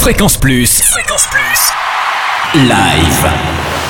Fréquence 0.00 0.38
Plus. 0.38 0.80
Fréquence 0.80 1.26
Plus. 1.30 2.58
Live. 2.62 3.30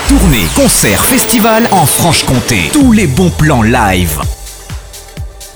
Tournée, 0.09 0.45
concert, 0.57 1.05
festival 1.05 1.69
en 1.71 1.87
Franche-Comté. 1.87 2.69
Tous 2.73 2.91
les 2.91 3.07
bons 3.07 3.31
plans 3.31 3.63
live. 3.63 4.21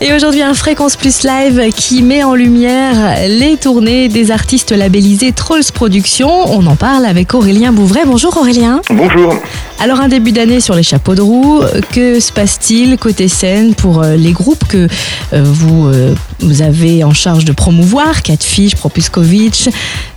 Et 0.00 0.12
aujourd'hui, 0.12 0.42
un 0.42 0.54
Fréquence 0.54 0.96
Plus 0.96 1.24
Live 1.24 1.72
qui 1.74 2.02
met 2.02 2.22
en 2.22 2.34
lumière 2.34 3.16
les 3.26 3.56
tournées 3.56 4.08
des 4.08 4.30
artistes 4.30 4.70
labellisés 4.70 5.32
Trolls 5.32 5.72
Productions. 5.72 6.52
On 6.52 6.66
en 6.66 6.76
parle 6.76 7.06
avec 7.06 7.34
Aurélien 7.34 7.72
Bouvray. 7.72 8.04
Bonjour 8.04 8.36
Aurélien. 8.36 8.80
Bonjour. 8.90 9.34
Alors 9.80 10.00
un 10.00 10.08
début 10.08 10.32
d'année 10.32 10.60
sur 10.60 10.74
les 10.74 10.82
chapeaux 10.82 11.14
de 11.14 11.22
roue, 11.22 11.62
que 11.92 12.20
se 12.20 12.32
passe-t-il 12.32 12.96
côté 12.96 13.28
scène 13.28 13.74
pour 13.74 14.02
euh, 14.02 14.16
les 14.16 14.32
groupes 14.32 14.64
que 14.68 14.88
euh, 15.32 15.42
vous, 15.42 15.88
euh, 15.88 16.14
vous 16.40 16.62
avez 16.62 17.02
en 17.02 17.12
charge 17.12 17.44
de 17.44 17.52
promouvoir, 17.52 18.22
Catfish, 18.22 18.76
Propuskovitch 18.76 19.68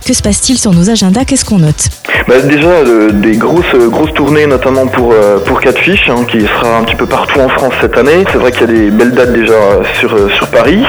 Que 0.08 0.14
se 0.14 0.22
passe-t-il 0.22 0.56
sur 0.58 0.72
nos 0.72 0.88
agendas? 0.88 1.26
Qu'est-ce 1.26 1.44
qu'on 1.44 1.58
note? 1.58 1.90
Bah, 2.26 2.40
déjà 2.40 2.68
euh, 2.70 3.12
des 3.12 3.36
grosses 3.36 3.74
grosses 3.90 4.14
tournées 4.14 4.46
notamment 4.46 4.86
pour 4.86 5.12
euh, 5.12 5.38
pour 5.38 5.60
Catfish 5.60 6.08
hein, 6.08 6.24
qui 6.26 6.40
sera 6.40 6.78
un 6.78 6.84
petit 6.84 6.94
peu 6.94 7.04
partout 7.04 7.38
en 7.40 7.50
France 7.50 7.74
cette 7.82 7.98
année. 7.98 8.24
C'est 8.32 8.38
vrai 8.38 8.50
qu'il 8.50 8.62
y 8.62 8.64
a 8.64 8.66
des 8.68 8.90
belles 8.90 9.12
dates 9.12 9.34
déjà 9.34 9.52
euh, 9.52 9.82
sur 10.00 10.14
euh, 10.14 10.30
sur 10.30 10.46
Paris. 10.46 10.82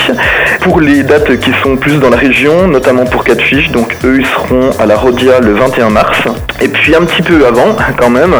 Pour 0.61 0.81
les 0.81 1.03
dates 1.03 1.39
qui 1.39 1.51
sont 1.63 1.77
plus 1.77 1.97
dans 1.97 2.09
la 2.09 2.17
région, 2.17 2.67
notamment 2.67 3.05
pour 3.05 3.23
Catfish, 3.23 3.71
donc 3.71 3.95
eux 4.03 4.17
ils 4.19 4.25
seront 4.25 4.71
à 4.79 4.85
la 4.85 4.97
Rodia 4.97 5.39
le 5.39 5.53
21 5.53 5.89
mars. 5.89 6.17
Et 6.61 6.67
puis 6.67 6.93
un 6.95 7.01
petit 7.01 7.21
peu 7.21 7.45
avant 7.45 7.77
quand 7.97 8.09
même, 8.09 8.33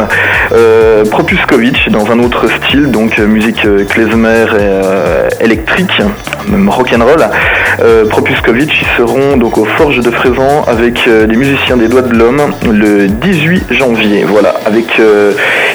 euh, 0.52 1.04
Propuskovitch 1.04 1.88
dans 1.88 2.10
un 2.10 2.18
autre 2.18 2.46
style, 2.48 2.90
donc 2.90 3.18
euh, 3.18 3.26
musique 3.26 3.64
euh, 3.64 3.84
klezmer 3.84 4.46
euh, 4.52 5.28
électrique, 5.40 5.92
même 6.48 6.68
rock'n'roll. 6.68 7.24
Euh, 7.82 8.06
Propuskovitch 8.06 8.82
ils 8.82 8.96
seront 8.98 9.36
donc 9.38 9.56
aux 9.56 9.64
Forges 9.64 10.00
de 10.00 10.10
Frézan 10.10 10.64
avec 10.66 11.06
les 11.06 11.36
musiciens 11.36 11.76
des 11.78 11.88
Doigts 11.88 12.02
de 12.02 12.14
l'Homme 12.14 12.52
le 12.70 13.06
18 13.06 13.72
janvier. 13.72 14.24
Voilà, 14.26 14.54
avec 14.66 15.00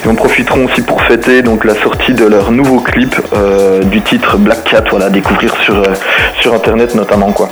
et 0.04 0.08
en 0.08 0.14
profiteront 0.14 0.64
aussi 0.66 0.82
pour 0.82 1.02
fêter 1.02 1.42
donc 1.42 1.64
la 1.64 1.74
sortie 1.74 2.14
de 2.14 2.24
leur 2.24 2.50
nouveau 2.50 2.80
clip 2.80 3.14
euh, 3.32 3.82
du 3.84 4.00
titre 4.02 4.36
Black 4.36 4.64
Cat. 4.64 4.84
Voilà, 4.90 5.06
à 5.06 5.10
découvrir 5.10 5.54
sur 5.62 5.76
euh, 5.76 5.94
sur 6.40 6.54
internet 6.54 6.94
notamment 6.94 7.32
quoi. 7.32 7.48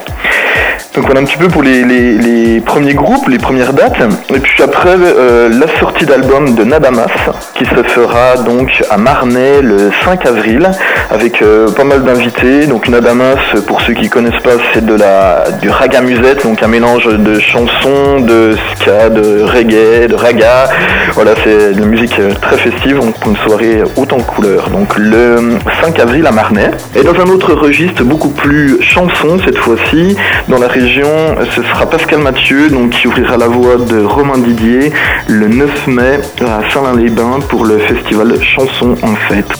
Donc 0.95 1.07
voilà 1.07 1.21
un 1.21 1.25
petit 1.25 1.37
peu 1.37 1.49
pour 1.49 1.63
les, 1.63 1.83
les- 1.83 2.61
premiers 2.61 2.95
groupes, 2.95 3.29
les 3.29 3.39
premières 3.39 3.73
dates. 3.73 3.97
Et 4.35 4.39
puis 4.39 4.63
après, 4.63 4.95
euh, 4.97 5.49
la 5.49 5.67
sortie 5.81 6.07
d'album 6.07 6.55
de 6.55 6.63
Nadamas, 6.65 7.07
qui 7.55 7.65
se 7.65 7.83
fera 7.83 8.37
donc 8.39 8.83
à 8.91 8.97
Marnay 8.97 9.61
le 9.61 9.91
5 10.05 10.25
avril, 10.27 10.71
avec 11.11 11.43
euh, 11.43 11.69
pas 11.71 11.85
mal 11.85 12.03
d'invités. 12.05 12.67
Donc 12.67 12.89
Nadamas, 12.89 13.37
pour 13.67 13.81
ceux 13.83 13.93
qui 13.93 14.09
connaissent 14.09 14.43
pas, 14.43 14.53
c'est 14.73 14.85
de 14.87 14.95
la 14.95 15.45
du 15.61 15.69
raga 15.69 16.01
musette, 16.01 16.45
donc 16.45 16.63
un 16.63 16.69
mélange 16.69 17.07
de 17.07 17.39
chansons, 17.41 18.21
de 18.21 18.57
ska, 18.77 19.09
de 19.11 19.43
reggae, 19.43 20.07
de 20.09 20.15
raga. 20.15 20.69
Voilà, 21.15 21.33
c'est 21.43 21.75
de 21.75 21.81
la 21.81 21.87
musique 21.87 22.19
très 22.41 22.57
festive, 22.57 22.99
donc 23.01 23.19
pour 23.19 23.31
une 23.33 23.37
soirée 23.39 23.83
haute 23.97 24.13
en 24.13 24.21
couleurs. 24.21 24.69
Donc 24.71 24.97
le 24.97 25.59
5 25.83 25.99
avril 25.99 26.27
à 26.27 26.31
Marnay. 26.33 26.71
Et 26.95 27.03
dans 27.03 27.15
un 27.21 27.29
autre 27.29 27.53
registre, 27.55 28.03
beaucoup 28.05 28.31
plus 28.31 28.81
chanson 28.81 29.39
cette 29.45 29.59
fois-ci, 29.59 30.17
dans 30.49 30.59
la 30.59 30.69
région, 30.69 30.84
ce 30.87 31.63
sera 31.63 31.87
Pascal 31.87 32.19
Mathieu, 32.19 32.69
donc 32.69 32.91
qui 32.91 33.09
ouvrira 33.09 33.39
la 33.39 33.49
voix 33.49 33.77
de 33.77 34.05
Romain 34.05 34.37
Didier 34.37 34.93
le 35.29 35.49
9 35.49 35.87
mai 35.87 36.21
à 36.43 36.61
Saint-Lin-les-Bains 36.71 37.41
pour 37.49 37.65
le 37.65 37.79
festival 37.79 38.39
Chanson 38.43 38.95
en 39.03 39.15
fête. 39.29 39.51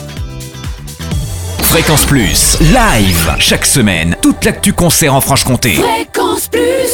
Fréquence 1.63 2.05
Plus. 2.05 2.59
Live. 2.61 3.33
Chaque 3.39 3.65
semaine. 3.65 4.17
Toute 4.21 4.45
l'actu 4.45 4.75
concert 4.75 5.15
en 5.15 5.21
Franche-Comté. 5.21 5.73
Fréquence 5.73 6.49
Plus 6.49 6.94